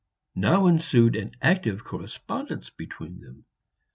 [0.33, 3.45] Now ensued an active correspondence between them.